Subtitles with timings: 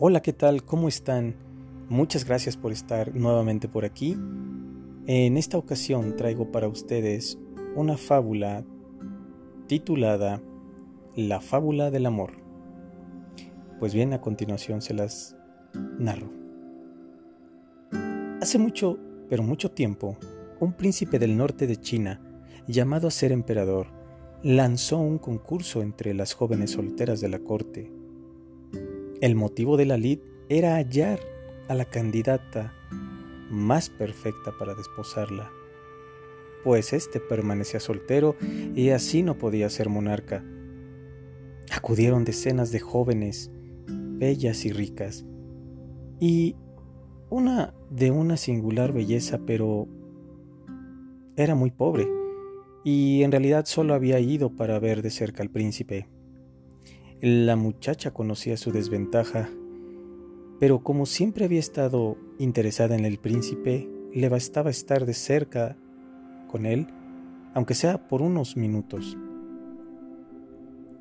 [0.00, 0.62] Hola, ¿qué tal?
[0.62, 1.34] ¿Cómo están?
[1.88, 4.16] Muchas gracias por estar nuevamente por aquí.
[5.08, 7.36] En esta ocasión traigo para ustedes
[7.74, 8.64] una fábula
[9.66, 10.40] titulada
[11.16, 12.34] La fábula del amor.
[13.80, 15.36] Pues bien, a continuación se las
[15.98, 16.30] narro.
[18.40, 20.16] Hace mucho, pero mucho tiempo,
[20.60, 22.20] un príncipe del norte de China,
[22.68, 23.88] llamado a ser emperador,
[24.44, 27.98] lanzó un concurso entre las jóvenes solteras de la corte.
[29.20, 31.18] El motivo de la lid era hallar
[31.66, 32.72] a la candidata
[33.50, 35.50] más perfecta para desposarla,
[36.62, 38.36] pues éste permanecía soltero
[38.76, 40.44] y así no podía ser monarca.
[41.72, 43.50] Acudieron decenas de jóvenes,
[43.88, 45.24] bellas y ricas,
[46.20, 46.54] y
[47.28, 49.88] una de una singular belleza, pero
[51.36, 52.08] era muy pobre
[52.84, 56.08] y en realidad solo había ido para ver de cerca al príncipe.
[57.20, 59.50] La muchacha conocía su desventaja,
[60.60, 65.76] pero como siempre había estado interesada en el príncipe, le bastaba estar de cerca
[66.46, 66.86] con él,
[67.54, 69.18] aunque sea por unos minutos.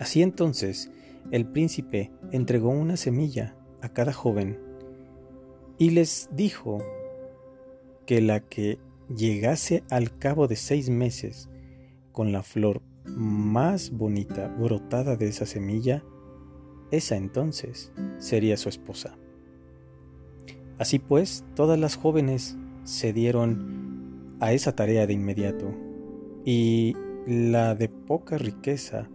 [0.00, 0.90] Así entonces,
[1.30, 4.58] el príncipe entregó una semilla a cada joven
[5.78, 6.84] y les dijo
[8.04, 11.48] que la que llegase al cabo de seis meses
[12.12, 16.02] con la flor más bonita brotada de esa semilla,
[16.90, 19.16] esa entonces sería su esposa.
[20.78, 25.72] Así pues, todas las jóvenes se dieron a esa tarea de inmediato,
[26.44, 29.08] y la de poca riqueza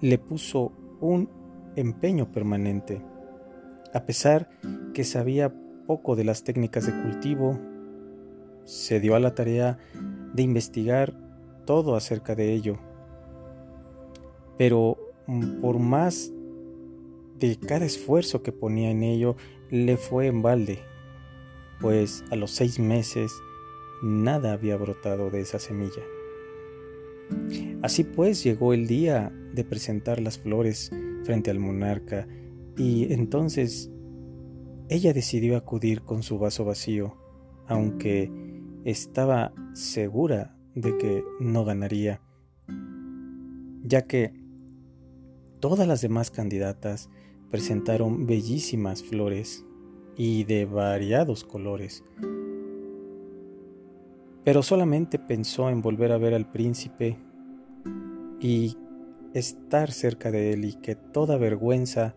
[0.00, 1.28] le puso un
[1.76, 3.02] empeño permanente,
[3.92, 4.50] a pesar
[4.92, 5.54] que sabía
[5.86, 7.58] poco de las técnicas de cultivo,
[8.64, 9.78] se dio a la tarea
[10.34, 11.14] de investigar
[11.64, 12.78] todo acerca de ello.
[14.58, 16.32] Pero mm, por más
[17.38, 19.36] de cada esfuerzo que ponía en ello,
[19.70, 20.78] le fue en balde,
[21.80, 23.32] pues a los seis meses
[24.02, 26.02] nada había brotado de esa semilla.
[27.82, 30.92] Así pues llegó el día de presentar las flores
[31.24, 32.28] frente al monarca
[32.76, 33.90] y entonces
[34.88, 37.16] ella decidió acudir con su vaso vacío,
[37.66, 38.30] aunque
[38.84, 42.20] estaba segura de que no ganaría,
[43.84, 44.32] ya que
[45.60, 47.10] todas las demás candidatas
[47.50, 49.64] presentaron bellísimas flores
[50.16, 52.04] y de variados colores.
[54.44, 57.18] Pero solamente pensó en volver a ver al príncipe
[58.40, 58.76] y
[59.32, 62.14] estar cerca de él y que toda vergüenza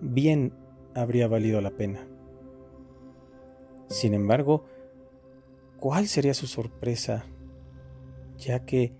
[0.00, 0.52] bien
[0.94, 2.06] habría valido la pena.
[3.88, 4.64] Sin embargo,
[5.78, 7.26] ¿cuál sería su sorpresa
[8.40, 8.96] ya que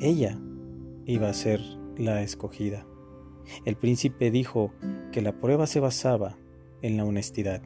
[0.00, 0.38] ella
[1.04, 1.60] iba a ser
[1.98, 2.86] la escogida.
[3.64, 4.72] El príncipe dijo
[5.12, 6.38] que la prueba se basaba
[6.80, 7.60] en la honestidad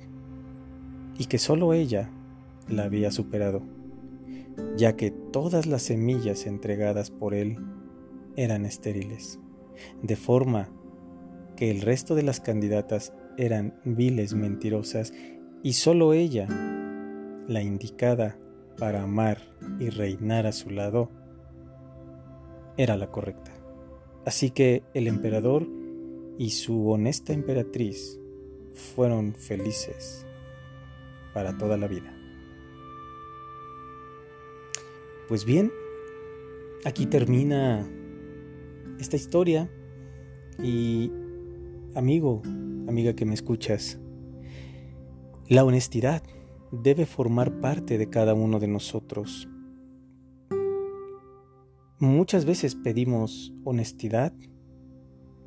[1.17, 2.11] y que solo ella
[2.69, 3.63] la había superado,
[4.77, 7.59] ya que todas las semillas entregadas por él
[8.37, 9.39] eran estériles,
[10.03, 10.71] de forma
[11.57, 15.13] que el resto de las candidatas eran viles mentirosas
[15.63, 16.47] y solo ella,
[17.49, 18.39] la indicada
[18.79, 19.39] para amar
[19.81, 21.11] y reinar a su lado
[22.77, 23.53] era la correcta.
[24.25, 25.67] Así que el emperador
[26.39, 28.21] y su honesta emperatriz
[28.95, 30.25] fueron felices
[31.35, 32.15] para toda la vida.
[35.29, 35.73] Pues bien,
[36.85, 37.87] aquí termina
[39.01, 39.69] esta historia
[40.63, 41.13] y
[41.95, 42.43] amigo,
[42.89, 43.99] amiga que me escuchas,
[45.49, 46.23] la honestidad
[46.71, 49.49] debe formar parte de cada uno de nosotros.
[51.99, 54.33] Muchas veces pedimos honestidad,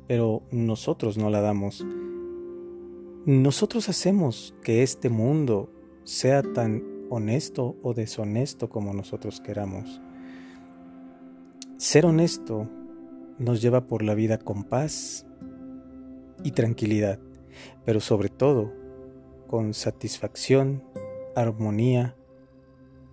[0.06, 1.84] pero nosotros no la damos.
[3.24, 5.72] Nosotros hacemos que este mundo
[6.04, 10.00] sea tan honesto o deshonesto como nosotros queramos.
[11.76, 12.68] Ser honesto
[13.38, 15.26] nos lleva por la vida con paz
[16.42, 17.18] y tranquilidad,
[17.84, 18.72] pero sobre todo
[19.46, 20.82] con satisfacción
[21.34, 22.16] armonía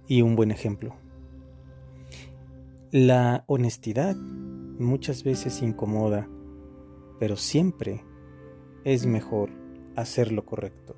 [0.07, 0.95] y un buen ejemplo.
[2.92, 6.27] La honestidad muchas veces incomoda,
[7.19, 8.04] pero siempre
[8.83, 9.51] es mejor
[9.95, 10.95] hacer lo correcto.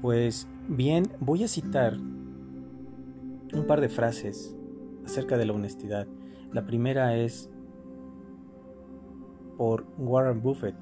[0.00, 4.56] Pues bien, voy a citar un par de frases
[5.04, 6.06] acerca de la honestidad.
[6.52, 7.50] La primera es
[9.58, 10.76] por Warren Buffett,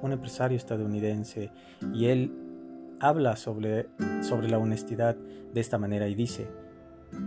[0.00, 1.50] un empresario estadounidense,
[1.92, 2.45] y él
[3.00, 3.88] habla sobre,
[4.22, 6.48] sobre la honestidad de esta manera y dice,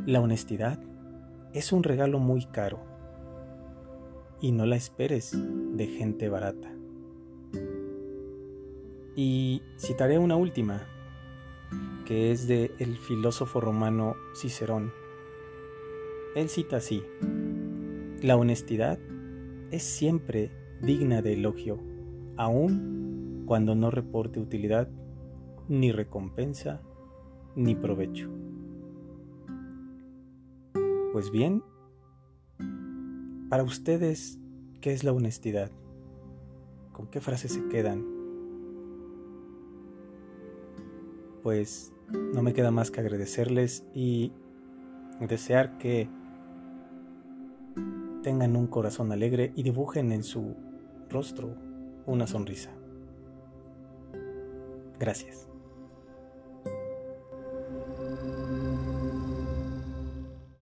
[0.05, 0.79] la honestidad
[1.53, 2.79] es un regalo muy caro
[4.41, 5.37] y no la esperes
[5.73, 6.71] de gente barata.
[9.15, 10.87] Y citaré una última,
[12.05, 14.93] que es de el filósofo romano Cicerón.
[16.35, 17.03] Él cita así,
[18.21, 18.99] la honestidad
[19.71, 20.51] es siempre
[20.81, 21.79] digna de elogio,
[22.37, 24.89] aun cuando no reporte utilidad,
[25.69, 26.81] ni recompensa,
[27.55, 28.29] ni provecho.
[31.13, 31.63] Pues bien,
[33.49, 34.39] para ustedes,
[34.81, 35.71] ¿qué es la honestidad?
[36.91, 38.05] ¿Con qué frases se quedan?
[41.43, 44.33] Pues no me queda más que agradecerles y
[45.21, 46.09] desear que
[48.23, 50.55] tengan un corazón alegre y dibujen en su
[51.09, 51.55] rostro
[52.05, 52.71] una sonrisa.
[54.99, 55.48] Gracias.